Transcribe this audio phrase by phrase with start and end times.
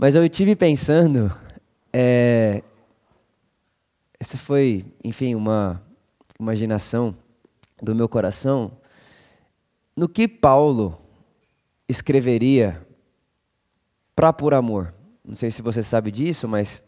[0.00, 1.28] Mas eu tive pensando,
[1.92, 2.62] é,
[4.20, 5.82] essa foi, enfim, uma
[6.38, 7.16] imaginação
[7.82, 8.70] do meu coração,
[9.96, 10.96] no que Paulo
[11.88, 12.80] escreveria
[14.14, 14.94] para por amor.
[15.24, 16.80] Não sei se você sabe disso, mas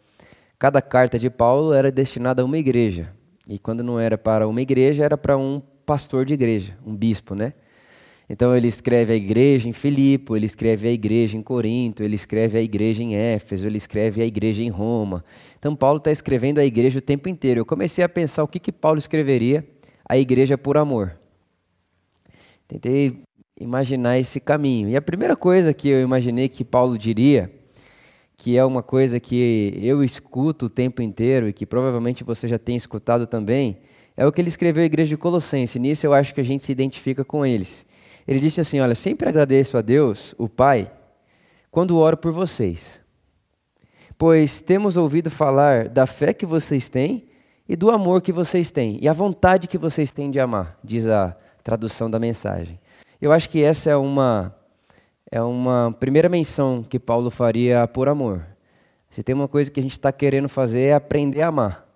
[0.57, 3.13] cada carta de Paulo era destinada a uma igreja.
[3.49, 7.35] E quando não era para uma igreja, era para um pastor de igreja, um bispo,
[7.35, 7.55] né?
[8.33, 12.57] Então ele escreve a igreja em Filipe, ele escreve a igreja em Corinto, ele escreve
[12.57, 15.25] a igreja em Éfeso, ele escreve a igreja em Roma.
[15.59, 17.59] Então Paulo está escrevendo a igreja o tempo inteiro.
[17.59, 19.69] Eu comecei a pensar o que, que Paulo escreveria
[20.09, 21.19] a igreja por amor.
[22.69, 23.21] Tentei
[23.59, 24.89] imaginar esse caminho.
[24.89, 27.51] E a primeira coisa que eu imaginei que Paulo diria,
[28.37, 32.61] que é uma coisa que eu escuto o tempo inteiro e que provavelmente você já
[32.61, 33.79] tem escutado também,
[34.17, 35.81] é o que ele escreveu à igreja de Colossense.
[35.81, 37.90] Nisso eu acho que a gente se identifica com eles.
[38.27, 40.91] Ele disse assim: Olha, sempre agradeço a Deus, o Pai,
[41.71, 43.01] quando oro por vocês,
[44.19, 47.29] pois temos ouvido falar da fé que vocês têm
[47.69, 51.07] e do amor que vocês têm, e a vontade que vocês têm de amar, diz
[51.07, 52.81] a tradução da mensagem.
[53.21, 54.53] Eu acho que essa é uma,
[55.31, 58.45] é uma primeira menção que Paulo faria por amor.
[59.09, 61.87] Se tem uma coisa que a gente está querendo fazer é aprender a amar,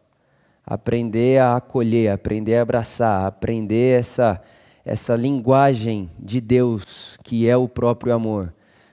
[0.64, 4.41] aprender a acolher, aprender a abraçar, aprender essa
[4.85, 8.53] essa linguagem de Deus, que é o próprio amor.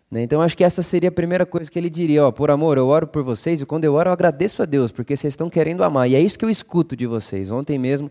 [0.10, 0.24] Né?
[0.24, 2.88] Então, acho que essa seria a primeira coisa que ele diria: ó, por amor, eu
[2.88, 5.84] oro por vocês, e quando eu oro, eu agradeço a Deus, porque vocês estão querendo
[5.84, 6.10] amar.
[6.10, 7.52] E é isso que eu escuto de vocês.
[7.52, 8.10] Ontem mesmo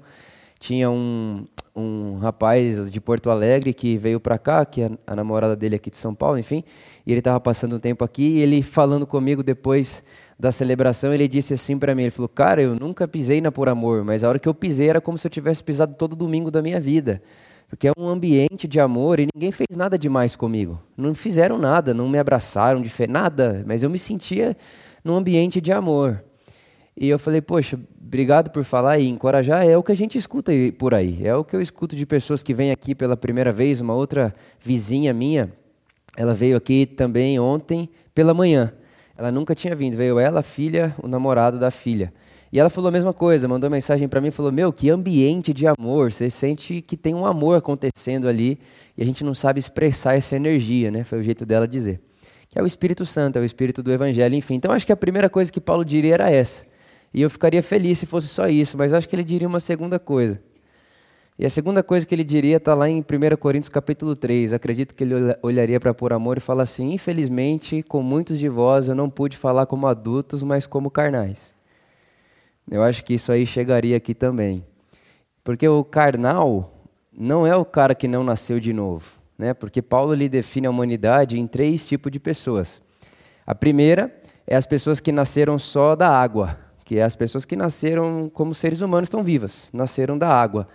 [0.59, 5.57] tinha um, um rapaz de Porto Alegre que veio para cá, que é a namorada
[5.57, 6.63] dele aqui de São Paulo, enfim,
[7.07, 10.05] e ele estava passando um tempo aqui, e ele falando comigo depois
[10.39, 13.71] da celebração, ele disse assim para mim, ele falou, cara, eu nunca pisei na Por
[13.71, 16.51] Amor, mas a hora que eu pisei era como se eu tivesse pisado todo domingo
[16.51, 17.23] da minha vida
[17.71, 20.83] porque é um ambiente de amor e ninguém fez nada demais comigo.
[20.97, 24.57] Não fizeram nada, não me abraçaram nada, mas eu me sentia
[25.05, 26.23] num ambiente de amor.
[26.97, 29.65] E eu falei, poxa, obrigado por falar e encorajar.
[29.65, 31.25] É o que a gente escuta por aí.
[31.25, 33.81] É o que eu escuto de pessoas que vêm aqui pela primeira vez.
[33.81, 35.53] Uma outra vizinha minha,
[36.17, 38.75] ela veio aqui também ontem pela manhã.
[39.17, 39.97] Ela nunca tinha vindo.
[39.97, 42.13] Veio ela, a filha, o namorado da filha.
[42.53, 45.67] E ela falou a mesma coisa, mandou mensagem para mim, falou: "Meu, que ambiente de
[45.67, 48.59] amor, você sente que tem um amor acontecendo ali
[48.97, 52.01] e a gente não sabe expressar essa energia, né?" Foi o jeito dela dizer.
[52.49, 54.55] Que é o Espírito Santo, é o espírito do evangelho, enfim.
[54.55, 56.67] Então acho que a primeira coisa que Paulo diria era essa.
[57.15, 59.99] E eu ficaria feliz se fosse só isso, mas acho que ele diria uma segunda
[60.01, 60.41] coisa.
[61.39, 64.53] E a segunda coisa que ele diria está lá em 1 Coríntios capítulo 3.
[64.53, 68.89] Acredito que ele olharia para por amor e fala assim: Infelizmente, com muitos de vós
[68.89, 71.55] eu não pude falar como adultos, mas como carnais.
[72.69, 74.65] Eu acho que isso aí chegaria aqui também.
[75.45, 76.73] Porque o carnal
[77.13, 79.13] não é o cara que não nasceu de novo.
[79.39, 79.55] Né?
[79.55, 82.83] Porque Paulo lhe define a humanidade em três tipos de pessoas.
[83.47, 84.15] A primeira
[84.47, 88.53] é as pessoas que nasceram só da água, que é as pessoas que nasceram como
[88.53, 90.69] seres humanos, estão vivas, nasceram da água.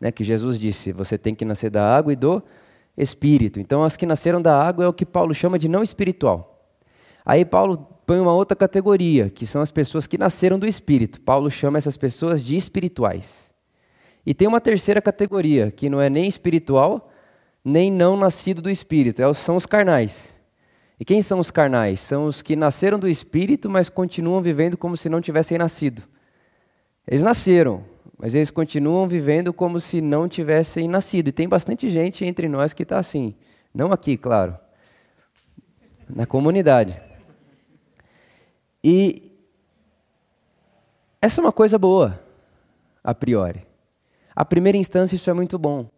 [0.00, 0.10] Né?
[0.10, 2.42] Que Jesus disse: você tem que nascer da água e do
[2.96, 3.60] espírito.
[3.60, 6.57] Então, as que nasceram da água é o que Paulo chama de não espiritual.
[7.28, 11.20] Aí Paulo põe uma outra categoria, que são as pessoas que nasceram do Espírito.
[11.20, 13.52] Paulo chama essas pessoas de espirituais.
[14.24, 17.12] E tem uma terceira categoria, que não é nem espiritual,
[17.62, 20.40] nem não nascido do Espírito, é são os carnais.
[20.98, 22.00] E quem são os carnais?
[22.00, 26.02] São os que nasceram do Espírito, mas continuam vivendo como se não tivessem nascido.
[27.06, 27.84] Eles nasceram,
[28.16, 31.28] mas eles continuam vivendo como se não tivessem nascido.
[31.28, 33.34] E tem bastante gente entre nós que está assim.
[33.74, 34.56] Não aqui, claro.
[36.08, 37.07] Na comunidade.
[38.90, 39.22] E
[41.20, 42.18] essa é uma coisa boa,
[43.04, 43.66] a priori.
[44.34, 45.90] A primeira instância, isso é muito bom.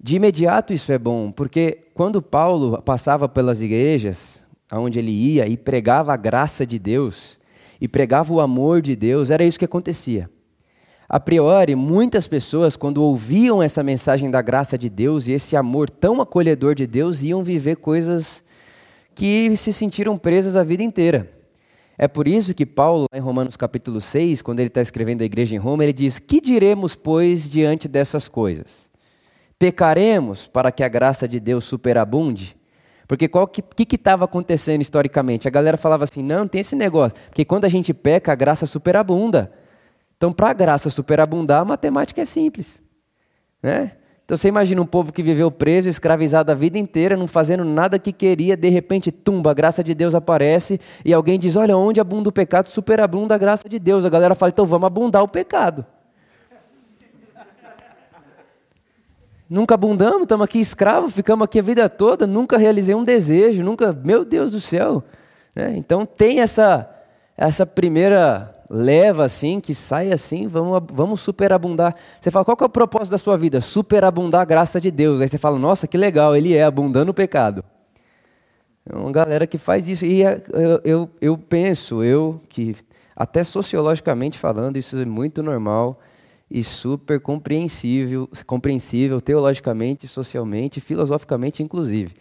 [0.00, 5.56] De imediato, isso é bom, porque quando Paulo passava pelas igrejas, aonde ele ia e
[5.56, 7.40] pregava a graça de Deus,
[7.80, 10.30] e pregava o amor de Deus, era isso que acontecia.
[11.08, 15.90] A priori, muitas pessoas, quando ouviam essa mensagem da graça de Deus e esse amor
[15.90, 18.44] tão acolhedor de Deus, iam viver coisas
[19.12, 21.34] que se sentiram presas a vida inteira.
[21.96, 25.54] É por isso que Paulo, em Romanos capítulo 6, quando ele está escrevendo a igreja
[25.54, 28.90] em Roma, ele diz: Que diremos, pois, diante dessas coisas?
[29.58, 32.56] Pecaremos para que a graça de Deus superabunde?
[33.06, 35.46] Porque o que estava acontecendo historicamente?
[35.46, 37.16] A galera falava assim: não, tem esse negócio.
[37.28, 39.52] Porque quando a gente peca, a graça superabunda.
[40.16, 42.82] Então, para a graça superabundar, a matemática é simples.
[43.62, 43.92] Né?
[44.24, 47.98] Então você imagina um povo que viveu preso, escravizado a vida inteira, não fazendo nada
[47.98, 52.00] que queria, de repente, tumba, a graça de Deus aparece e alguém diz: Olha, onde
[52.00, 54.04] abunda o pecado, superabunda a graça de Deus.
[54.04, 55.84] A galera fala: Então vamos abundar o pecado.
[59.48, 63.92] nunca abundamos, estamos aqui escravos, ficamos aqui a vida toda, nunca realizei um desejo, nunca,
[63.92, 65.04] meu Deus do céu.
[65.54, 65.74] Né?
[65.76, 66.90] Então tem essa,
[67.36, 71.94] essa primeira leva assim, que sai assim, vamos, vamos superabundar.
[72.20, 73.60] Você fala, qual é o propósito da sua vida?
[73.60, 75.20] Superabundar a graça de Deus.
[75.20, 77.64] Aí você fala, nossa, que legal, ele é abundando o pecado.
[78.86, 80.04] É uma galera que faz isso.
[80.04, 82.76] E é, eu, eu, eu penso, eu que,
[83.16, 86.00] até sociologicamente falando, isso é muito normal
[86.50, 92.12] e super compreensível, compreensível teologicamente, socialmente, filosoficamente, inclusive.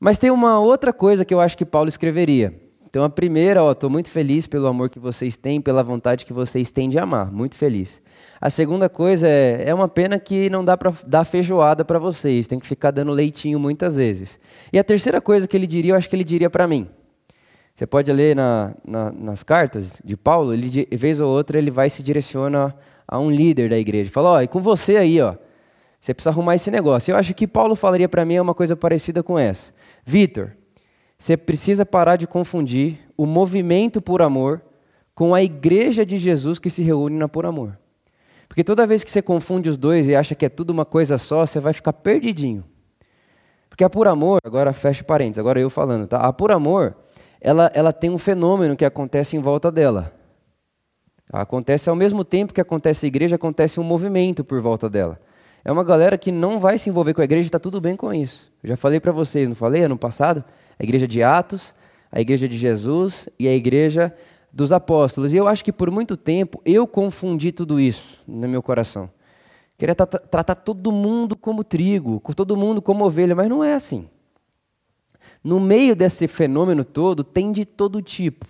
[0.00, 2.67] Mas tem uma outra coisa que eu acho que Paulo escreveria.
[2.88, 6.72] Então, a primeira, estou muito feliz pelo amor que vocês têm, pela vontade que vocês
[6.72, 8.00] têm de amar, muito feliz.
[8.40, 12.46] A segunda coisa é, é uma pena que não dá para dar feijoada para vocês,
[12.46, 14.40] tem que ficar dando leitinho muitas vezes.
[14.72, 16.88] E a terceira coisa que ele diria, eu acho que ele diria para mim.
[17.74, 21.90] Você pode ler na, na, nas cartas de Paulo, ele, vez ou outra ele vai
[21.90, 22.74] se direciona
[23.06, 24.10] a um líder da igreja.
[24.10, 25.34] Fala, ó, e com você aí, ó,
[26.00, 27.12] você precisa arrumar esse negócio.
[27.12, 29.74] Eu acho que Paulo falaria para mim uma coisa parecida com essa.
[30.06, 30.52] Vitor,
[31.18, 34.62] você precisa parar de confundir o movimento por amor
[35.14, 37.76] com a igreja de Jesus que se reúne na por amor.
[38.46, 41.18] Porque toda vez que você confunde os dois e acha que é tudo uma coisa
[41.18, 42.64] só, você vai ficar perdidinho.
[43.68, 46.18] Porque a por amor, agora fecha parênteses, agora eu falando, tá?
[46.18, 46.96] A por amor,
[47.40, 50.12] ela, ela tem um fenômeno que acontece em volta dela.
[51.32, 55.20] Acontece ao mesmo tempo que acontece a igreja, acontece um movimento por volta dela.
[55.64, 57.96] É uma galera que não vai se envolver com a igreja e está tudo bem
[57.96, 58.50] com isso.
[58.62, 60.42] Eu já falei para vocês, não falei ano passado?
[60.78, 61.74] A igreja de Atos,
[62.10, 64.14] a igreja de Jesus e a igreja
[64.52, 65.32] dos apóstolos.
[65.32, 69.10] E eu acho que por muito tempo eu confundi tudo isso no meu coração.
[69.76, 74.08] Queria tratar todo mundo como trigo, todo mundo como ovelha, mas não é assim.
[75.42, 78.44] No meio desse fenômeno todo, tem de todo tipo,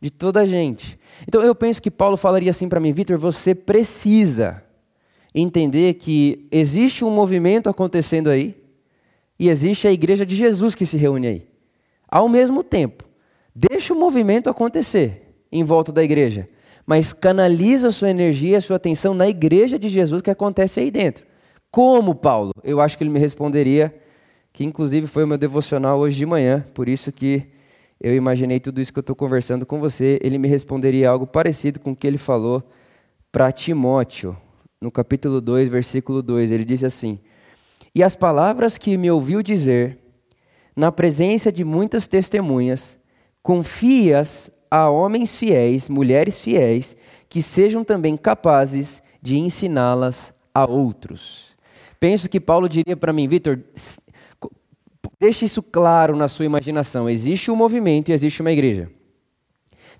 [0.00, 0.98] de toda gente.
[1.26, 4.64] Então eu penso que Paulo falaria assim para mim, Vitor, você precisa
[5.32, 8.59] entender que existe um movimento acontecendo aí,
[9.40, 11.48] e existe a igreja de Jesus que se reúne aí.
[12.06, 13.04] Ao mesmo tempo,
[13.54, 16.46] deixa o movimento acontecer em volta da igreja,
[16.84, 21.24] mas canaliza sua energia, sua atenção na igreja de Jesus que acontece aí dentro.
[21.70, 22.52] Como, Paulo?
[22.62, 23.94] Eu acho que ele me responderia,
[24.52, 27.46] que inclusive foi o meu devocional hoje de manhã, por isso que
[27.98, 30.18] eu imaginei tudo isso que eu estou conversando com você.
[30.22, 32.62] Ele me responderia algo parecido com o que ele falou
[33.32, 34.36] para Timóteo,
[34.78, 36.50] no capítulo 2, versículo 2.
[36.50, 37.18] Ele disse assim:
[37.94, 39.98] e as palavras que me ouviu dizer,
[40.76, 42.98] na presença de muitas testemunhas,
[43.42, 46.96] confias a homens fiéis, mulheres fiéis,
[47.28, 51.50] que sejam também capazes de ensiná-las a outros.
[51.98, 53.60] Penso que Paulo diria para mim, Vitor,
[55.18, 57.08] deixe isso claro na sua imaginação.
[57.08, 58.90] Existe um movimento e existe uma igreja.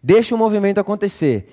[0.03, 1.53] Deixe o movimento acontecer.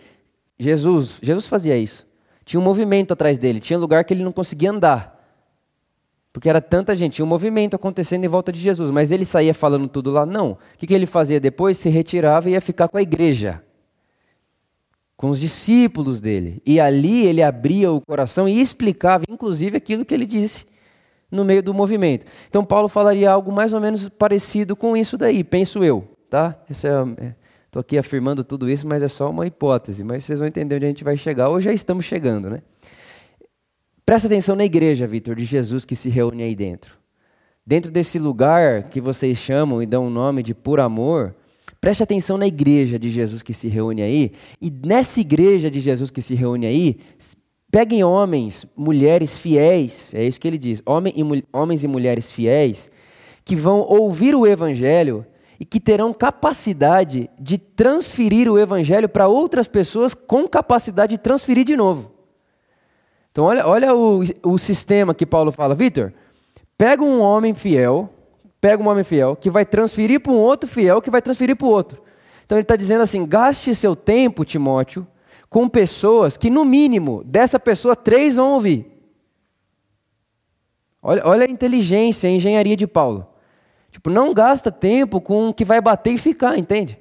[0.57, 2.07] Jesus, Jesus fazia isso.
[2.45, 5.17] Tinha um movimento atrás dele, tinha lugar que ele não conseguia andar.
[6.38, 9.56] Porque era tanta gente, tinha um movimento acontecendo em volta de Jesus, mas ele saía
[9.56, 10.24] falando tudo lá?
[10.24, 10.51] Não.
[10.51, 11.80] O que, que ele fazia depois?
[11.80, 13.63] Se retirava e ia ficar com a igreja,
[15.16, 16.62] com os discípulos dele.
[16.63, 20.68] E ali ele abria o coração e explicava, inclusive, aquilo que ele disse
[21.31, 22.28] no meio do movimento.
[22.48, 26.07] Então, Paulo falaria algo mais ou menos parecido com isso daí, penso eu.
[26.30, 26.56] Tá?
[26.69, 27.36] Estou é, é
[27.80, 30.04] aqui afirmando tudo isso, mas é só uma hipótese.
[30.04, 32.62] Mas vocês vão entender onde a gente vai chegar, ou já estamos chegando, né?
[34.07, 36.98] Presta atenção na igreja, Vitor, de Jesus que se reúne aí dentro.
[37.65, 41.36] Dentro desse lugar que vocês chamam e dão o nome de por amor,
[41.81, 44.31] preste atenção na igreja de Jesus que se reúne aí.
[44.61, 46.97] E nessa igreja de Jesus que se reúne aí,
[47.69, 52.90] peguem homens, mulheres fiéis, é isso que ele diz, homem e, homens e mulheres fiéis,
[53.44, 55.26] que vão ouvir o evangelho
[55.59, 61.66] e que terão capacidade de transferir o evangelho para outras pessoas com capacidade de transferir
[61.66, 62.16] de novo.
[63.38, 65.76] Então, olha, olha o, o sistema que Paulo fala.
[65.76, 66.12] Vitor,
[66.76, 68.10] pega um homem fiel,
[68.60, 71.68] pega um homem fiel, que vai transferir para um outro fiel, que vai transferir para
[71.68, 72.02] o outro.
[72.44, 75.06] Então, ele está dizendo assim: gaste seu tempo, Timóteo,
[75.52, 78.92] com pessoas que, no mínimo, dessa pessoa, três vão ouvir.
[81.00, 83.28] Olha, olha a inteligência, a engenharia de Paulo.
[83.92, 86.98] Tipo, não gasta tempo com o que vai bater e ficar, entende?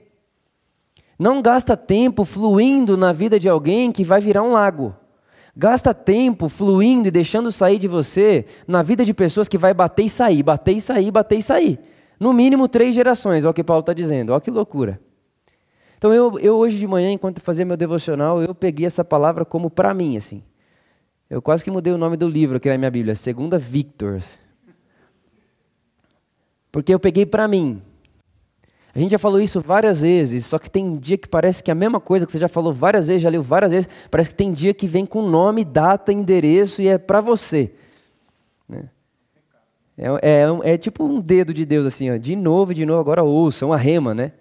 [1.19, 4.95] Não gasta tempo fluindo na vida de alguém que vai virar um lago.
[5.57, 10.05] Gasta tempo fluindo e deixando sair de você na vida de pessoas que vai bater
[10.05, 11.81] e sair, bater e sair, bater e sair.
[12.21, 14.33] No mínimo três gerações, é o que Paulo está dizendo.
[14.33, 15.01] Olha que loucura.
[15.97, 19.71] Então eu, eu hoje de manhã, enquanto fazia meu devocional, eu peguei essa palavra como
[19.71, 20.43] para mim, assim.
[21.29, 24.39] Eu quase que mudei o nome do livro aqui na minha Bíblia, Segunda Victors.
[26.71, 27.81] Porque eu peguei para mim.
[28.97, 31.73] A gente já falou isso várias vezes, só que tem dia que parece que é
[31.73, 34.35] a mesma coisa que você já falou várias vezes, já leu várias vezes, parece que
[34.35, 37.75] tem dia que vem com nome, data, endereço e é para você.
[38.67, 38.85] Né?
[39.99, 43.23] É, é, é, tipo um dedo de Deus assim, ó, de novo, de novo, agora
[43.23, 44.33] ouça, uma rema, né?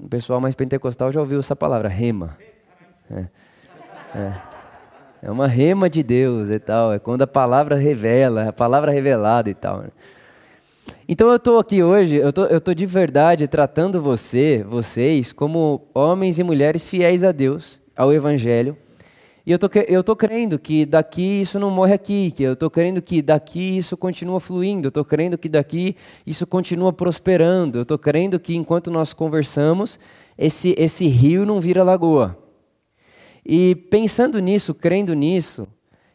[0.00, 2.38] O pessoal mais pentecostal já ouviu essa palavra, rema.
[3.10, 3.26] É,
[4.14, 4.32] é.
[5.24, 6.94] é uma rema de Deus e tal.
[6.94, 9.82] É quando a palavra revela, a palavra revelada e tal.
[9.82, 9.88] Né?
[11.08, 15.88] Então eu estou aqui hoje, eu tô, estou tô de verdade tratando você, vocês, como
[15.94, 18.76] homens e mulheres fiéis a Deus, ao Evangelho.
[19.46, 22.68] E eu tô, eu tô crendo que daqui isso não morre aqui, que eu estou
[22.68, 25.94] crendo que daqui isso continua fluindo, eu estou crendo que daqui
[26.26, 30.00] isso continua prosperando, eu estou crendo que enquanto nós conversamos,
[30.36, 32.36] esse, esse rio não vira lagoa.
[33.44, 35.68] E pensando nisso, crendo nisso,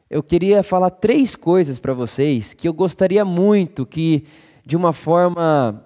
[0.10, 4.26] eu queria falar três coisas para vocês que eu gostaria muito que
[4.66, 5.86] de uma forma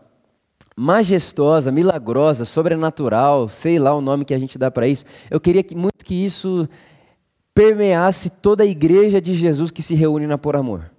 [0.76, 5.06] majestosa, milagrosa, sobrenatural, sei lá o nome que a gente dá para isso.
[5.32, 6.68] Eu queria que, muito que isso
[7.54, 10.92] permeasse toda a igreja de Jesus que se reúne na Por Amor.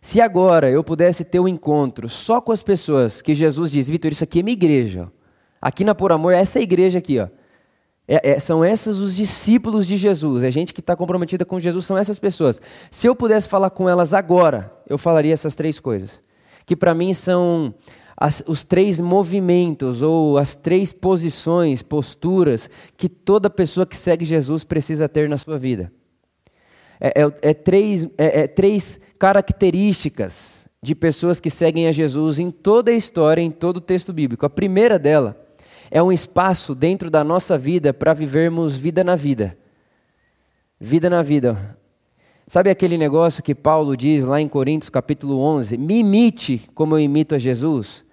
[0.00, 4.10] Se agora eu pudesse ter um encontro só com as pessoas que Jesus diz, Vitor,
[4.10, 5.08] isso aqui é minha igreja.
[5.60, 7.28] Aqui na Por Amor, essa é igreja aqui, ó.
[8.08, 10.42] É, é, são esses os discípulos de Jesus.
[10.42, 12.60] É gente que está comprometida com Jesus, são essas pessoas.
[12.90, 16.20] Se eu pudesse falar com elas agora, eu falaria essas três coisas
[16.64, 17.74] que para mim são
[18.16, 24.64] as, os três movimentos ou as três posições, posturas que toda pessoa que segue Jesus
[24.64, 25.92] precisa ter na sua vida.
[27.00, 32.50] É, é, é três, é, é três características de pessoas que seguem a Jesus em
[32.50, 34.46] toda a história, em todo o texto bíblico.
[34.46, 35.36] A primeira dela
[35.90, 39.58] é um espaço dentro da nossa vida para vivermos vida na vida.
[40.80, 41.76] Vida na vida.
[42.52, 45.78] Sabe aquele negócio que Paulo diz lá em Coríntios capítulo 11?
[45.78, 48.04] Me imite como eu imito a Jesus.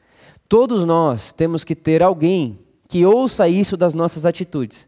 [0.48, 4.88] Todos nós temos que ter alguém que ouça isso das nossas atitudes.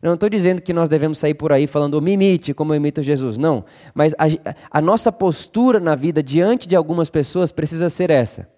[0.00, 2.78] Eu não estou dizendo que nós devemos sair por aí falando, me imite como eu
[2.78, 3.36] imito Jesus.
[3.36, 3.62] Não.
[3.94, 4.24] Mas a,
[4.70, 8.48] a nossa postura na vida diante de algumas pessoas precisa ser essa.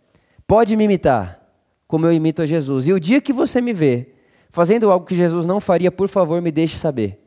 [0.47, 1.45] Pode me imitar
[1.89, 2.87] como eu imito a Jesus.
[2.87, 4.15] E o dia que você me vê
[4.49, 7.19] fazendo algo que Jesus não faria, por favor, me deixe saber.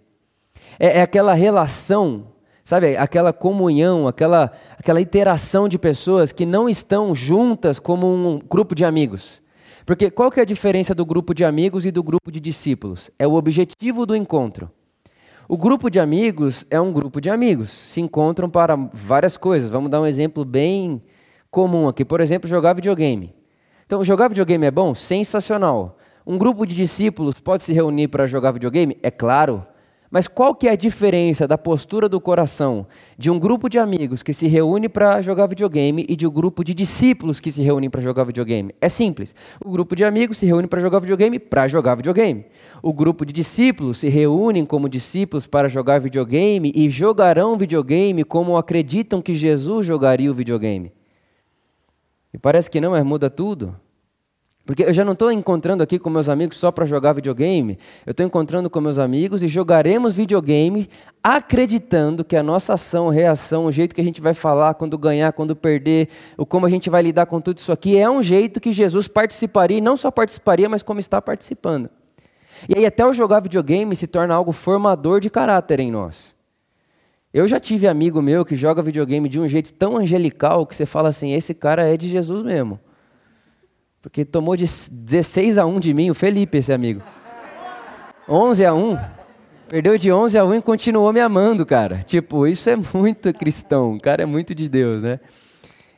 [0.79, 2.31] É, é aquela relação
[2.63, 8.73] Sabe, aquela comunhão, aquela, aquela interação de pessoas que não estão juntas como um grupo
[8.73, 9.41] de amigos.
[9.85, 13.11] Porque qual que é a diferença do grupo de amigos e do grupo de discípulos?
[13.19, 14.71] É o objetivo do encontro.
[15.47, 19.69] O grupo de amigos é um grupo de amigos, se encontram para várias coisas.
[19.69, 21.03] Vamos dar um exemplo bem
[21.51, 22.05] comum aqui.
[22.05, 23.35] Por exemplo, jogar videogame.
[23.85, 24.95] Então, jogar videogame é bom?
[24.95, 25.97] Sensacional.
[26.25, 28.97] Um grupo de discípulos pode se reunir para jogar videogame?
[29.03, 29.67] É claro.
[30.13, 32.85] Mas qual que é a diferença da postura do coração
[33.17, 36.63] de um grupo de amigos que se reúne para jogar videogame e de um grupo
[36.63, 38.75] de discípulos que se reúnem para jogar videogame?
[38.79, 39.33] É simples.
[39.65, 42.45] O grupo de amigos se reúne para jogar videogame para jogar videogame.
[42.79, 48.55] O grupo de discípulos se reúnem como discípulos para jogar videogame e jogarão videogame como
[48.55, 50.93] acreditam que Jesus jogaria o videogame.
[52.31, 53.75] E parece que não, mas muda tudo.
[54.65, 57.77] Porque eu já não estou encontrando aqui com meus amigos só para jogar videogame.
[58.05, 60.89] Eu estou encontrando com meus amigos e jogaremos videogame
[61.21, 65.33] acreditando que a nossa ação, reação, o jeito que a gente vai falar quando ganhar,
[65.33, 68.61] quando perder, o como a gente vai lidar com tudo isso aqui é um jeito
[68.61, 71.89] que Jesus participaria e não só participaria, mas como está participando.
[72.69, 76.33] E aí até o jogar videogame se torna algo formador de caráter em nós.
[77.33, 80.85] Eu já tive amigo meu que joga videogame de um jeito tão angelical que você
[80.85, 82.79] fala assim, esse cara é de Jesus mesmo.
[84.03, 87.01] Porque tomou de 16 a 1 de mim, o Felipe, esse amigo.
[88.27, 88.99] 11 a 1.
[89.69, 92.03] Perdeu de 11 a 1 e continuou me amando, cara.
[92.03, 93.93] Tipo, isso é muito cristão.
[93.93, 95.21] O cara é muito de Deus, né?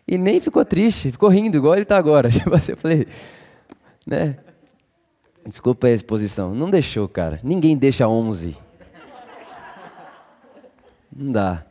[0.08, 2.30] E nem ficou triste, ficou rindo, igual ele está agora.
[2.32, 3.08] Tipo assim, eu falei,
[4.06, 4.38] né?
[5.44, 6.54] Desculpa a exposição.
[6.54, 7.40] Não deixou, cara.
[7.44, 8.56] Ninguém deixa 11.
[11.16, 11.66] Não dá.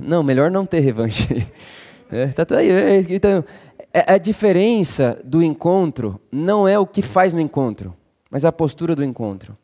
[0.00, 1.46] Não, melhor não ter revanche.
[2.14, 3.44] É, tá, tá aí, é, então,
[3.92, 7.92] é, a diferença do encontro não é o que faz no encontro,
[8.30, 9.58] mas a postura do encontro.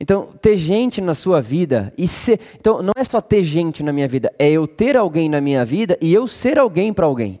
[0.00, 2.40] Então, ter gente na sua vida e ser.
[2.56, 5.64] Então, não é só ter gente na minha vida, é eu ter alguém na minha
[5.64, 7.38] vida e eu ser alguém para alguém.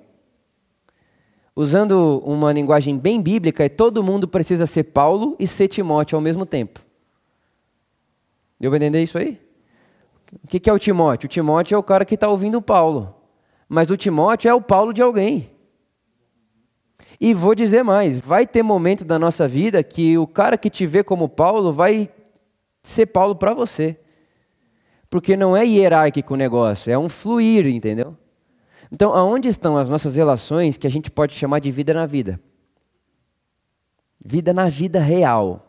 [1.56, 6.22] Usando uma linguagem bem bíblica, é todo mundo precisa ser Paulo e ser Timóteo ao
[6.22, 6.78] mesmo tempo.
[8.60, 9.36] Deu para entender isso aí?
[10.44, 11.26] O que é o Timóteo?
[11.26, 13.17] O Timóteo é o cara que está ouvindo Paulo.
[13.68, 15.50] Mas o Timóteo é o Paulo de alguém.
[17.20, 20.86] E vou dizer mais: vai ter momento da nossa vida que o cara que te
[20.86, 22.08] vê como Paulo vai
[22.82, 23.98] ser Paulo para você.
[25.10, 28.16] Porque não é hierárquico o negócio, é um fluir, entendeu?
[28.90, 32.40] Então, aonde estão as nossas relações que a gente pode chamar de vida na vida?
[34.24, 35.67] Vida na vida real.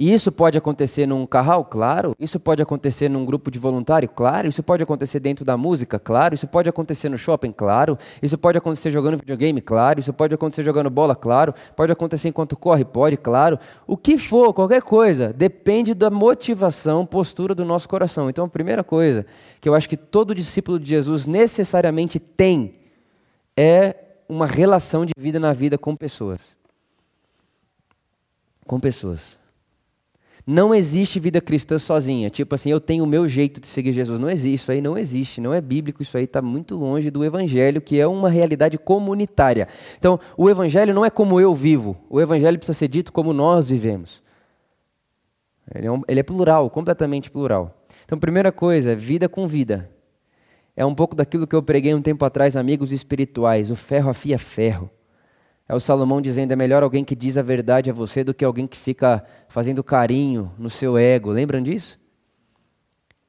[0.00, 1.62] E isso pode acontecer num carral?
[1.62, 2.16] Claro.
[2.18, 4.08] Isso pode acontecer num grupo de voluntário?
[4.08, 4.48] Claro.
[4.48, 5.98] Isso pode acontecer dentro da música?
[5.98, 6.34] Claro.
[6.34, 7.52] Isso pode acontecer no shopping?
[7.52, 7.98] Claro.
[8.22, 9.60] Isso pode acontecer jogando videogame?
[9.60, 10.00] Claro.
[10.00, 11.14] Isso pode acontecer jogando bola?
[11.14, 11.54] Claro.
[11.76, 12.82] Pode acontecer enquanto corre?
[12.82, 13.18] Pode?
[13.18, 13.58] Claro.
[13.86, 18.30] O que for, qualquer coisa, depende da motivação, postura do nosso coração.
[18.30, 19.26] Então, a primeira coisa
[19.60, 22.74] que eu acho que todo discípulo de Jesus necessariamente tem
[23.54, 23.94] é
[24.26, 26.56] uma relação de vida na vida com pessoas.
[28.66, 29.39] Com pessoas.
[30.50, 32.28] Não existe vida cristã sozinha.
[32.28, 34.18] Tipo assim, eu tenho o meu jeito de seguir Jesus.
[34.18, 37.24] Não existe, isso aí não existe, não é bíblico, isso aí está muito longe do
[37.24, 39.68] evangelho, que é uma realidade comunitária.
[39.96, 43.68] Então, o evangelho não é como eu vivo, o evangelho precisa ser dito como nós
[43.68, 44.20] vivemos.
[45.72, 47.84] Ele é, um, ele é plural, completamente plural.
[48.04, 49.88] Então, primeira coisa, vida com vida.
[50.74, 53.70] É um pouco daquilo que eu preguei um tempo atrás, amigos espirituais.
[53.70, 54.90] O ferro afia ferro.
[55.70, 58.44] É o Salomão dizendo: é melhor alguém que diz a verdade a você do que
[58.44, 61.30] alguém que fica fazendo carinho no seu ego.
[61.30, 61.96] Lembram disso?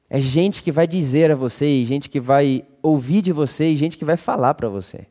[0.10, 3.96] É gente que vai dizer a você, gente que vai ouvir de você, e gente
[3.96, 5.06] que vai falar para você.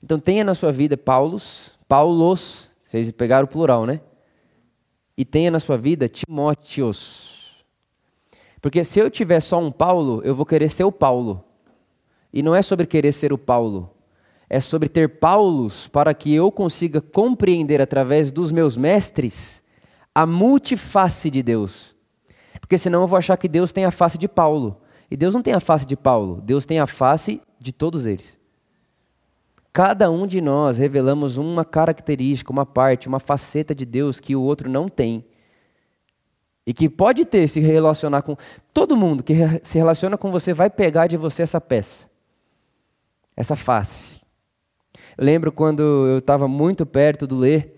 [0.00, 4.00] Então tenha na sua vida Paulos, Paulos, vocês pegaram o plural, né?
[5.16, 7.64] E tenha na sua vida Timóteos.
[8.62, 11.44] Porque se eu tiver só um Paulo, eu vou querer ser o Paulo.
[12.32, 13.90] E não é sobre querer ser o Paulo
[14.52, 19.62] é sobre ter Paulos para que eu consiga compreender através dos meus mestres
[20.12, 21.94] a multiface de Deus.
[22.60, 24.80] Porque senão eu vou achar que Deus tem a face de Paulo.
[25.08, 28.38] E Deus não tem a face de Paulo, Deus tem a face de todos eles.
[29.72, 34.42] Cada um de nós revelamos uma característica, uma parte, uma faceta de Deus que o
[34.42, 35.24] outro não tem.
[36.66, 38.36] E que pode ter se relacionar com.
[38.72, 42.08] Todo mundo que se relaciona com você vai pegar de você essa peça,
[43.36, 44.19] essa face.
[45.16, 47.68] Eu lembro quando eu estava muito perto do Lê,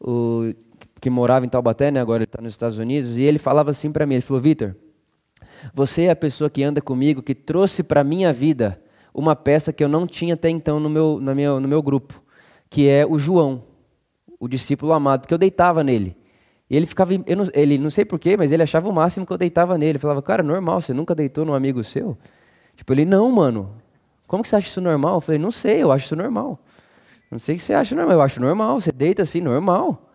[0.00, 0.52] o,
[1.00, 3.92] que morava em Taubaté, né, agora ele está nos Estados Unidos, e ele falava assim
[3.92, 4.74] para mim, ele falou, Vitor,
[5.72, 8.80] você é a pessoa que anda comigo, que trouxe para a minha vida
[9.12, 12.22] uma peça que eu não tinha até então no meu, no meu, no meu grupo,
[12.68, 13.62] que é o João,
[14.38, 16.16] o discípulo amado, porque eu deitava nele.
[16.68, 19.38] E ele ficava, não, ele não sei porquê, mas ele achava o máximo que eu
[19.38, 19.92] deitava nele.
[19.92, 22.16] Ele falava, cara, normal, você nunca deitou num amigo seu?
[22.74, 23.76] Tipo, ele, não, mano,
[24.26, 25.14] como que você acha isso normal?
[25.14, 26.58] Eu falei, não sei, eu acho isso normal.
[27.30, 30.10] Não sei o que você acha normal, eu acho normal, você deita assim, normal.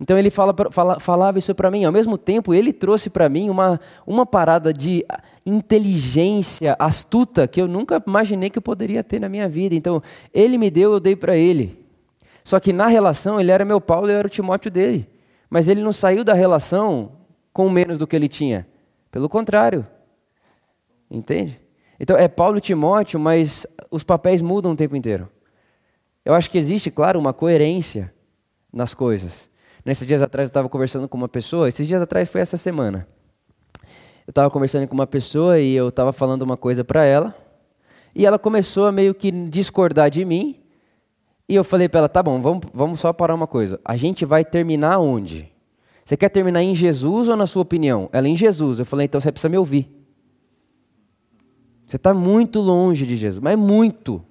[0.00, 1.84] Então ele fala, fala, falava isso para mim.
[1.84, 5.04] Ao mesmo tempo, ele trouxe para mim uma, uma parada de
[5.44, 9.74] inteligência astuta que eu nunca imaginei que eu poderia ter na minha vida.
[9.74, 10.00] Então,
[10.32, 11.84] ele me deu, eu dei para ele.
[12.44, 15.08] Só que na relação, ele era meu Paulo eu era o Timóteo dele.
[15.50, 17.12] Mas ele não saiu da relação
[17.52, 18.66] com menos do que ele tinha.
[19.10, 19.84] Pelo contrário.
[21.10, 21.60] Entende?
[21.98, 25.28] Então, é Paulo e Timóteo, mas os papéis mudam o tempo inteiro.
[26.28, 28.12] Eu acho que existe, claro, uma coerência
[28.70, 29.48] nas coisas.
[29.82, 33.08] Nesses dias atrás eu estava conversando com uma pessoa, esses dias atrás foi essa semana.
[34.26, 37.34] Eu estava conversando com uma pessoa e eu estava falando uma coisa para ela,
[38.14, 40.60] e ela começou a meio que discordar de mim,
[41.48, 43.80] e eu falei para ela: tá bom, vamos, vamos só parar uma coisa.
[43.82, 45.50] A gente vai terminar onde?
[46.04, 48.10] Você quer terminar em Jesus ou na sua opinião?
[48.12, 48.78] Ela em Jesus.
[48.78, 49.90] Eu falei: então você precisa me ouvir.
[51.86, 54.22] Você está muito longe de Jesus, mas muito.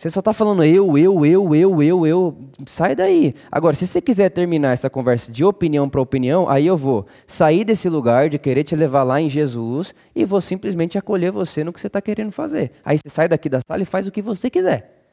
[0.00, 2.38] Você só está falando eu, eu, eu, eu, eu, eu.
[2.64, 3.34] Sai daí.
[3.52, 7.64] Agora, se você quiser terminar essa conversa de opinião para opinião, aí eu vou sair
[7.64, 11.70] desse lugar de querer te levar lá em Jesus e vou simplesmente acolher você no
[11.70, 12.72] que você está querendo fazer.
[12.82, 15.04] Aí você sai daqui da sala e faz o que você quiser.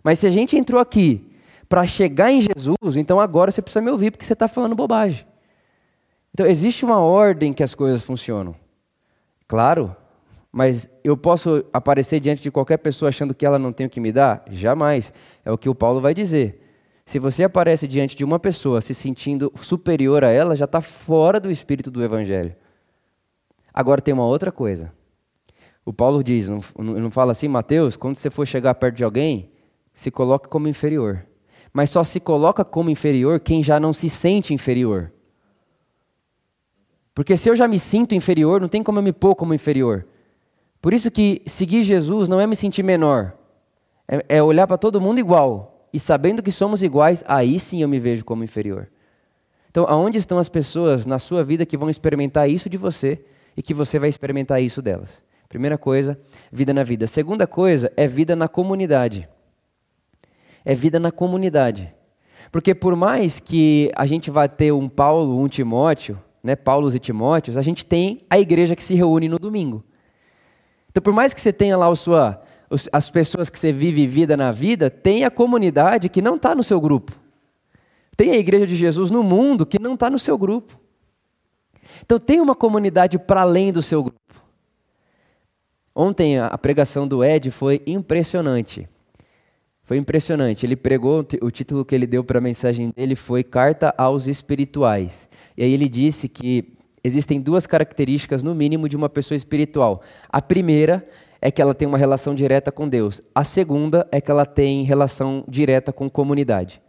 [0.00, 1.28] Mas se a gente entrou aqui
[1.68, 5.26] para chegar em Jesus, então agora você precisa me ouvir porque você está falando bobagem.
[6.32, 8.54] Então existe uma ordem que as coisas funcionam.
[9.48, 9.96] Claro,
[10.52, 14.00] mas eu posso aparecer diante de qualquer pessoa achando que ela não tem o que
[14.00, 14.44] me dar?
[14.50, 15.12] Jamais.
[15.44, 16.60] É o que o Paulo vai dizer.
[17.04, 21.38] Se você aparece diante de uma pessoa se sentindo superior a ela, já está fora
[21.38, 22.54] do espírito do Evangelho.
[23.72, 24.92] Agora tem uma outra coisa.
[25.84, 29.50] O Paulo diz, não, não fala assim, Mateus, quando você for chegar perto de alguém,
[29.92, 31.26] se coloque como inferior.
[31.72, 35.12] Mas só se coloca como inferior quem já não se sente inferior.
[37.14, 40.06] Porque se eu já me sinto inferior, não tem como eu me pôr como inferior.
[40.80, 43.34] Por isso que seguir Jesus não é me sentir menor,
[44.08, 45.88] é, é olhar para todo mundo igual.
[45.92, 48.88] E sabendo que somos iguais, aí sim eu me vejo como inferior.
[49.70, 53.24] Então, aonde estão as pessoas na sua vida que vão experimentar isso de você
[53.56, 55.22] e que você vai experimentar isso delas?
[55.48, 56.18] Primeira coisa,
[56.50, 57.06] vida na vida.
[57.06, 59.28] Segunda coisa é vida na comunidade.
[60.64, 61.92] É vida na comunidade.
[62.50, 66.98] Porque por mais que a gente vá ter um Paulo, um Timóteo, né, Paulos e
[66.98, 69.84] Timóteos, a gente tem a igreja que se reúne no domingo.
[70.90, 72.42] Então, por mais que você tenha lá o sua,
[72.92, 76.62] as pessoas que você vive vida na vida, tem a comunidade que não está no
[76.62, 77.12] seu grupo.
[78.16, 80.78] tem a igreja de Jesus no mundo que não está no seu grupo.
[82.04, 84.18] Então tem uma comunidade para além do seu grupo.
[85.94, 88.88] Ontem a pregação do Ed foi impressionante.
[89.82, 90.64] Foi impressionante.
[90.64, 95.28] Ele pregou, o título que ele deu para a mensagem dele foi Carta aos Espirituais.
[95.56, 100.02] E aí ele disse que existem duas características, no mínimo, de uma pessoa espiritual.
[100.28, 101.06] A primeira
[101.40, 103.22] é que ela tem uma relação direta com Deus.
[103.34, 106.80] A segunda é que ela tem relação direta com comunidade.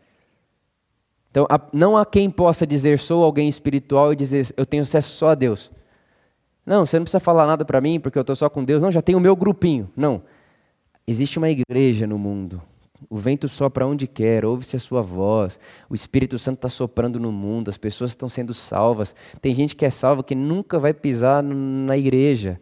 [1.30, 5.30] Então, não há quem possa dizer sou alguém espiritual e dizer eu tenho acesso só
[5.30, 5.72] a Deus.
[6.66, 8.82] Não, você não precisa falar nada para mim porque eu estou só com Deus.
[8.82, 9.90] Não, já tenho o meu grupinho.
[9.96, 10.22] Não.
[11.08, 12.62] Existe uma igreja no mundo.
[13.12, 15.60] O vento sopra onde quer, ouve-se a sua voz.
[15.90, 19.14] O Espírito Santo está soprando no mundo, as pessoas estão sendo salvas.
[19.42, 22.58] Tem gente que é salva que nunca vai pisar na igreja.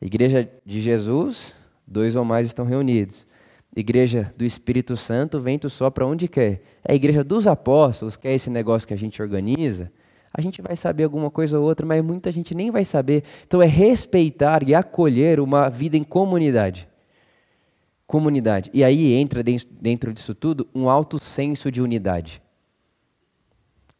[0.00, 3.26] Igreja de Jesus, dois ou mais estão reunidos.
[3.74, 6.62] Igreja do Espírito Santo, o vento sopra onde quer.
[6.84, 9.90] É a igreja dos apóstolos, que é esse negócio que a gente organiza.
[10.32, 13.24] A gente vai saber alguma coisa ou outra, mas muita gente nem vai saber.
[13.44, 16.86] Então é respeitar e acolher uma vida em comunidade.
[18.06, 18.70] Comunidade.
[18.74, 22.42] E aí entra dentro disso tudo um alto senso de unidade.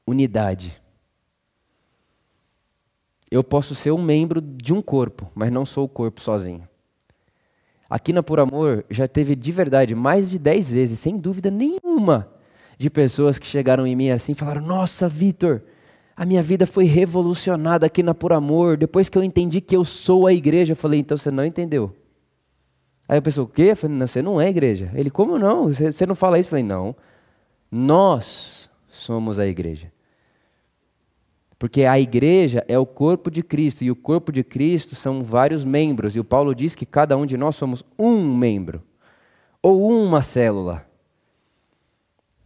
[0.07, 0.81] Unidade.
[3.31, 6.69] Eu posso ser um membro de um corpo, mas não sou o corpo sozinho.
[7.88, 12.29] Aqui na Por Amor já teve de verdade mais de dez vezes, sem dúvida nenhuma,
[12.79, 15.62] de pessoas que chegaram em mim assim e falaram: Nossa, Vitor,
[16.17, 18.77] a minha vida foi revolucionada aqui na Por Amor.
[18.77, 21.95] Depois que eu entendi que eu sou a igreja, eu falei: Então você não entendeu.
[23.09, 23.71] Aí a pessoa: O quê?
[23.71, 24.90] Eu falei: Não, você não é igreja.
[24.95, 25.69] Ele: Como não?
[25.69, 26.49] Você não fala isso?
[26.49, 26.95] Eu falei: Não,
[27.71, 29.93] nós somos a igreja.
[31.59, 35.64] Porque a igreja é o corpo de Cristo e o corpo de Cristo são vários
[35.64, 36.17] membros.
[36.17, 38.83] E o Paulo diz que cada um de nós somos um membro
[39.62, 40.85] ou uma célula.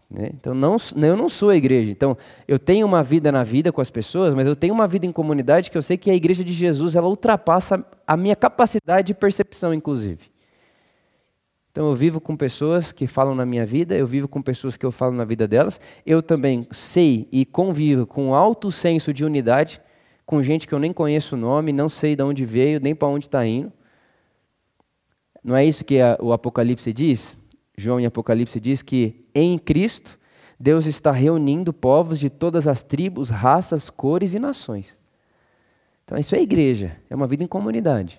[0.08, 0.30] Né?
[0.32, 1.90] Então, não, eu não sou a igreja.
[1.90, 2.16] Então,
[2.46, 5.12] eu tenho uma vida na vida com as pessoas, mas eu tenho uma vida em
[5.12, 9.14] comunidade que eu sei que a igreja de Jesus ela ultrapassa a minha capacidade de
[9.14, 10.30] percepção, inclusive.
[11.70, 14.84] Então eu vivo com pessoas que falam na minha vida, eu vivo com pessoas que
[14.84, 15.80] eu falo na vida delas.
[16.04, 19.80] Eu também sei e convivo com alto senso de unidade
[20.28, 23.08] com gente que eu nem conheço o nome, não sei de onde veio, nem para
[23.08, 23.72] onde está indo.
[25.42, 27.34] Não é isso que a, o Apocalipse diz?
[27.74, 30.18] João em Apocalipse diz que em Cristo
[30.60, 34.98] Deus está reunindo povos de todas as tribos, raças, cores e nações.
[36.04, 38.18] Então isso é igreja, é uma vida em comunidade.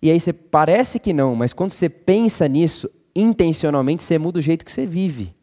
[0.00, 4.42] E aí você parece que não, mas quando você pensa nisso intencionalmente, você muda o
[4.42, 5.34] jeito que você vive.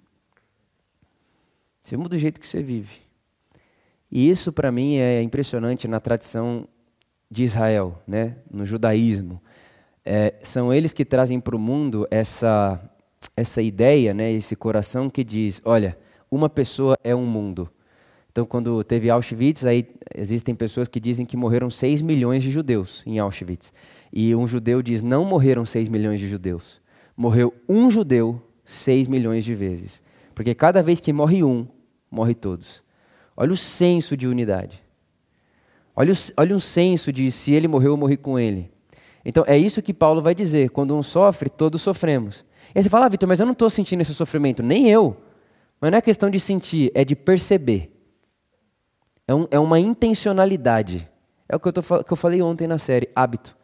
[1.81, 2.99] Você muda o jeito que você vive.
[4.11, 6.67] E isso para mim é impressionante na tradição
[7.29, 8.35] de Israel, né?
[8.51, 9.41] no judaísmo.
[10.03, 12.81] É, são eles que trazem para o mundo essa,
[13.37, 14.31] essa ideia, né?
[14.31, 15.97] esse coração que diz: olha,
[16.29, 17.69] uma pessoa é um mundo.
[18.31, 19.85] Então, quando teve Auschwitz, aí
[20.15, 23.73] existem pessoas que dizem que morreram 6 milhões de judeus em Auschwitz.
[24.11, 26.81] E um judeu diz: não morreram 6 milhões de judeus.
[27.15, 30.01] Morreu um judeu 6 milhões de vezes.
[30.33, 31.67] Porque cada vez que morre um,
[32.09, 32.83] morre todos.
[33.35, 34.83] Olha o senso de unidade.
[35.95, 38.71] Olha o, olha um senso de se ele morreu, eu morri com ele.
[39.23, 42.45] Então é isso que Paulo vai dizer: quando um sofre, todos sofremos.
[42.73, 44.63] E aí você fala, ah, Vitor, mas eu não estou sentindo esse sofrimento.
[44.63, 45.17] Nem eu.
[45.79, 47.91] Mas não é questão de sentir, é de perceber.
[49.27, 51.09] É, um, é uma intencionalidade.
[51.49, 53.57] É o que eu, tô, que eu falei ontem na série, hábito.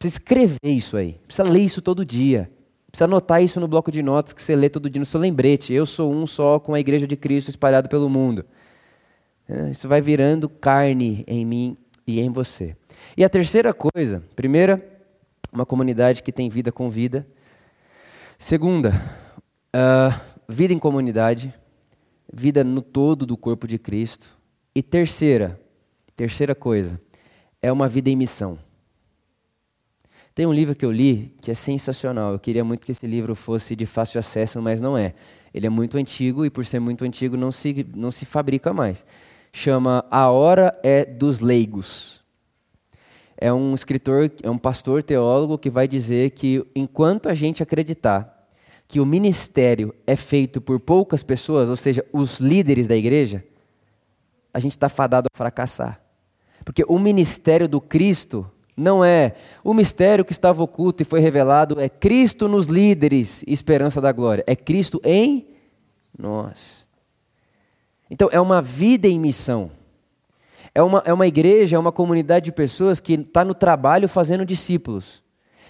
[0.00, 1.20] Precisa escrever isso aí.
[1.26, 2.50] Precisa ler isso todo dia.
[2.90, 5.74] Precisa anotar isso no bloco de notas que você lê todo dia no seu lembrete.
[5.74, 8.46] Eu sou um só com a igreja de Cristo espalhada pelo mundo.
[9.46, 12.74] É, isso vai virando carne em mim e em você.
[13.14, 14.82] E a terceira coisa, primeira,
[15.52, 17.26] uma comunidade que tem vida com vida.
[18.38, 18.94] Segunda,
[19.76, 21.52] uh, vida em comunidade,
[22.32, 24.34] vida no todo do corpo de Cristo.
[24.74, 25.60] E terceira,
[26.16, 26.98] terceira coisa,
[27.60, 28.58] é uma vida em missão.
[30.40, 32.32] Tem um livro que eu li que é sensacional.
[32.32, 35.12] Eu queria muito que esse livro fosse de fácil acesso, mas não é.
[35.52, 39.04] Ele é muito antigo e, por ser muito antigo, não se, não se fabrica mais.
[39.52, 42.24] Chama A Hora é dos Leigos.
[43.36, 48.48] É um escritor, é um pastor teólogo que vai dizer que enquanto a gente acreditar
[48.88, 53.44] que o ministério é feito por poucas pessoas, ou seja, os líderes da igreja,
[54.54, 56.00] a gente está fadado a fracassar.
[56.64, 58.50] Porque o ministério do Cristo
[58.80, 64.00] não é o mistério que estava oculto e foi revelado, é Cristo nos líderes, esperança
[64.00, 64.42] da glória.
[64.46, 65.46] É Cristo em
[66.18, 66.86] nós.
[68.10, 69.70] Então, é uma vida em missão.
[70.74, 74.44] É uma, é uma igreja, é uma comunidade de pessoas que está no trabalho fazendo
[74.46, 75.22] discípulos.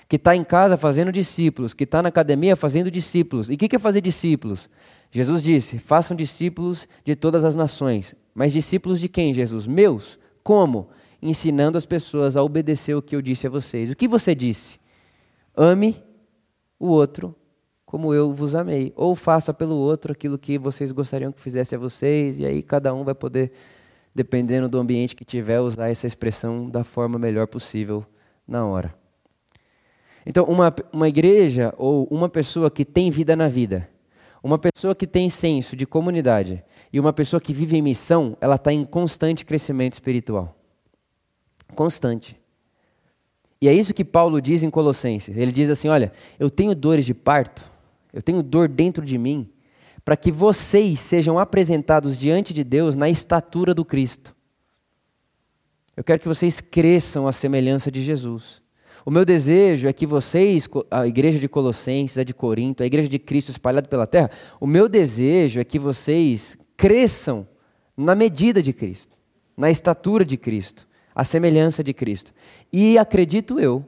[0.09, 3.49] que está em casa fazendo discípulos, que está na academia fazendo discípulos.
[3.49, 4.69] E o que, que é fazer discípulos?
[5.11, 8.15] Jesus disse: façam discípulos de todas as nações.
[8.35, 9.67] Mas discípulos de quem, Jesus?
[9.69, 10.19] Meus.
[10.43, 10.89] Como?
[11.23, 13.91] Ensinando as pessoas a obedecer o que eu disse a vocês.
[13.91, 14.79] O que você disse?
[15.57, 16.03] Ame
[16.79, 17.35] o outro
[17.91, 18.93] como eu vos amei.
[18.95, 22.95] Ou faça pelo outro aquilo que vocês gostariam que fizesse a vocês, e aí cada
[22.95, 23.51] um vai poder,
[24.15, 28.07] dependendo do ambiente que tiver, usar essa expressão da forma melhor possível
[28.47, 28.95] na hora.
[30.25, 33.91] Então, uma, uma igreja ou uma pessoa que tem vida na vida,
[34.41, 38.55] uma pessoa que tem senso de comunidade e uma pessoa que vive em missão, ela
[38.55, 40.60] está em constante crescimento espiritual.
[41.75, 42.39] Constante.
[43.61, 45.37] E é isso que Paulo diz em Colossenses.
[45.37, 47.63] Ele diz assim: Olha, eu tenho dores de parto,
[48.13, 49.49] eu tenho dor dentro de mim,
[50.05, 54.35] para que vocês sejam apresentados diante de Deus na estatura do Cristo.
[55.97, 58.63] Eu quero que vocês cresçam à semelhança de Jesus.
[59.05, 63.09] O meu desejo é que vocês, a igreja de Colossenses, a de Corinto, a igreja
[63.09, 67.47] de Cristo espalhada pela terra, o meu desejo é que vocês cresçam
[67.97, 69.17] na medida de Cristo,
[69.57, 72.33] na estatura de Cristo, à semelhança de Cristo.
[72.73, 73.85] E acredito eu,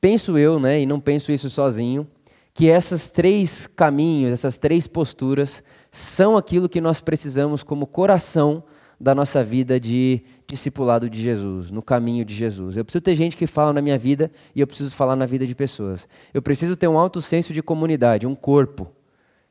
[0.00, 2.06] penso eu, né, e não penso isso sozinho,
[2.54, 8.64] que esses três caminhos, essas três posturas, são aquilo que nós precisamos como coração
[9.00, 12.76] da nossa vida de discipulado de Jesus, no caminho de Jesus.
[12.76, 15.46] Eu preciso ter gente que fala na minha vida e eu preciso falar na vida
[15.46, 16.08] de pessoas.
[16.32, 18.90] Eu preciso ter um alto senso de comunidade, um corpo.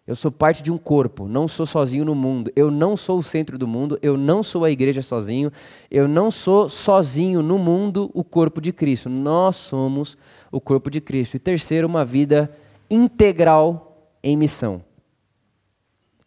[0.07, 2.49] Eu sou parte de um corpo, não sou sozinho no mundo.
[2.55, 5.51] Eu não sou o centro do mundo, eu não sou a igreja sozinho,
[5.91, 9.09] eu não sou sozinho no mundo o corpo de Cristo.
[9.09, 10.17] Nós somos
[10.49, 11.35] o corpo de Cristo.
[11.35, 12.49] E terceiro, uma vida
[12.89, 14.81] integral em missão.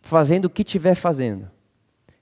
[0.03, 1.51] Fazendo o que estiver fazendo.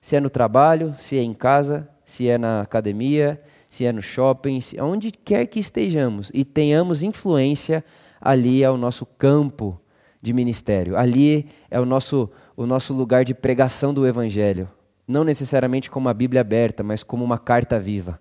[0.00, 4.00] Se é no trabalho, se é em casa, se é na academia, se é no
[4.00, 7.84] shopping, se, onde quer que estejamos e tenhamos influência,
[8.20, 9.80] ali é o nosso campo
[10.20, 10.96] de ministério.
[10.96, 14.68] Ali é o nosso, o nosso lugar de pregação do Evangelho.
[15.06, 18.20] Não necessariamente como a Bíblia aberta, mas como uma carta viva.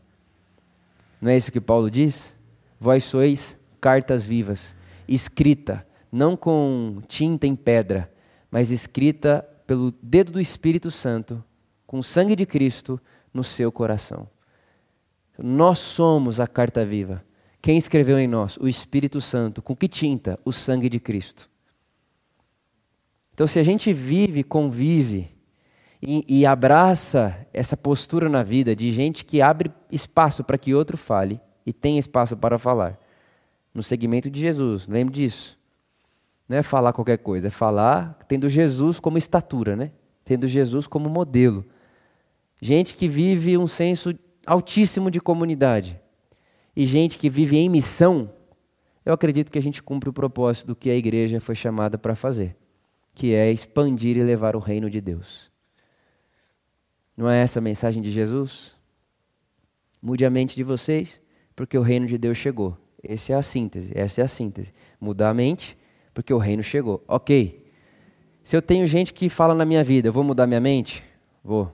[1.21, 2.37] Não é isso que Paulo diz?
[2.79, 4.75] Vós sois cartas vivas,
[5.07, 8.11] escrita, não com tinta em pedra,
[8.49, 11.43] mas escrita pelo dedo do Espírito Santo,
[11.85, 12.99] com o sangue de Cristo
[13.33, 14.27] no seu coração.
[15.37, 17.23] Nós somos a carta viva.
[17.61, 18.57] Quem escreveu em nós?
[18.57, 19.61] O Espírito Santo.
[19.61, 20.39] Com que tinta?
[20.45, 21.49] O sangue de Cristo.
[23.37, 25.29] Então, se a gente vive, convive
[26.01, 30.97] e, e abraça essa postura na vida de gente que abre espaço para que outro
[30.97, 32.99] fale e tem espaço para falar,
[33.75, 35.55] no segmento de Jesus, lembre disso.
[36.49, 39.91] Não é falar qualquer coisa, é falar tendo Jesus como estatura, né?
[40.25, 41.63] tendo Jesus como modelo.
[42.59, 46.01] Gente que vive um senso altíssimo de comunidade.
[46.75, 48.31] E gente que vive em missão,
[49.05, 52.15] eu acredito que a gente cumpre o propósito do que a igreja foi chamada para
[52.15, 52.55] fazer,
[53.17, 55.51] que é expandir e levar o reino de Deus.
[57.17, 58.75] Não é essa a mensagem de Jesus?
[59.99, 61.19] Mude a mente de vocês,
[61.55, 62.77] porque o reino de Deus chegou.
[63.03, 64.71] Essa é a síntese, essa é a síntese.
[65.01, 65.75] Mudar a mente,
[66.13, 67.03] porque o reino chegou.
[67.07, 67.65] Ok.
[68.43, 71.03] Se eu tenho gente que fala na minha vida, eu vou mudar minha mente?
[71.43, 71.73] Vou.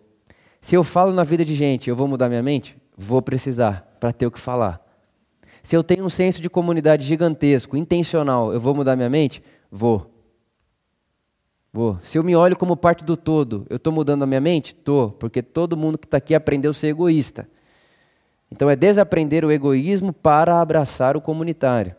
[0.61, 2.77] Se eu falo na vida de gente, eu vou mudar minha mente?
[2.95, 4.81] Vou precisar para ter o que falar.
[5.61, 9.43] Se eu tenho um senso de comunidade gigantesco, intencional, eu vou mudar minha mente?
[9.69, 10.12] Vou.
[11.75, 11.97] Vou.
[12.03, 14.73] Se eu me olho como parte do todo, eu estou mudando a minha mente?
[14.73, 17.49] Estou, porque todo mundo que está aqui aprendeu a ser egoísta.
[18.51, 21.95] Então é desaprender o egoísmo para abraçar o comunitário.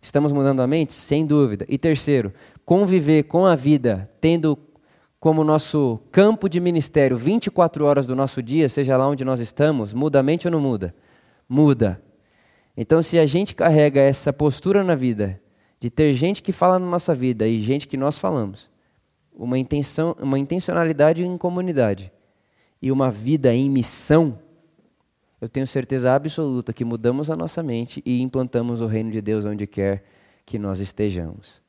[0.00, 0.92] Estamos mudando a mente?
[0.92, 1.64] Sem dúvida.
[1.68, 2.32] E terceiro,
[2.64, 4.58] conviver com a vida, tendo
[5.20, 9.94] como nosso campo de ministério 24 horas do nosso dia, seja lá onde nós estamos,
[9.94, 10.92] muda a mente ou não muda?
[11.48, 12.02] Muda.
[12.76, 15.40] Então, se a gente carrega essa postura na vida,
[15.78, 18.71] de ter gente que fala na nossa vida e gente que nós falamos,
[19.34, 22.12] uma, intenção, uma intencionalidade em comunidade
[22.80, 24.38] e uma vida em missão,
[25.40, 29.44] eu tenho certeza absoluta que mudamos a nossa mente e implantamos o reino de Deus
[29.44, 30.04] onde quer
[30.44, 31.60] que nós estejamos.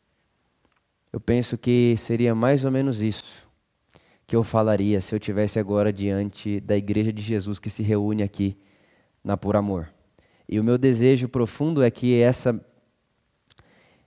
[1.12, 3.47] Eu penso que seria mais ou menos isso
[4.26, 8.23] que eu falaria se eu tivesse agora diante da igreja de Jesus que se reúne
[8.23, 8.58] aqui
[9.23, 9.93] na Por Amor.
[10.47, 12.60] E o meu desejo profundo é que essa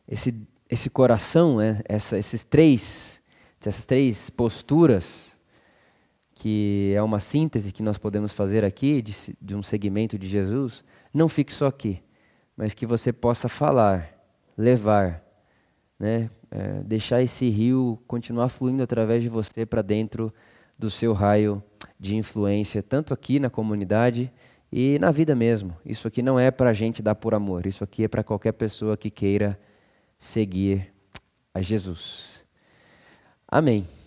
[0.09, 0.35] esse
[0.69, 3.16] esse coração, né, essa, esses três
[3.61, 5.37] essas três posturas
[6.37, 10.85] que é uma síntese que nós podemos fazer aqui de, de um segmento de Jesus,
[11.13, 12.03] não fique só aqui,
[12.55, 14.13] mas que você possa falar,
[14.57, 15.25] levar,
[15.99, 20.33] né, é, deixar esse rio continuar fluindo através de você para dentro
[20.79, 21.63] do seu raio
[21.99, 24.31] de influência, tanto aqui na comunidade
[24.71, 25.75] e na vida mesmo.
[25.87, 28.53] Isso aqui não é para a gente dar por amor, isso aqui é para qualquer
[28.53, 29.59] pessoa que queira
[30.19, 30.93] seguir
[31.55, 32.36] a Jesus.
[33.49, 33.87] Amém.